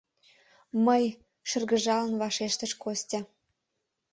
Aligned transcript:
—Мый!— 0.85 1.03
шыргыжалын 1.49 2.13
вашештыш 2.21 2.71
Костя. 2.83 3.19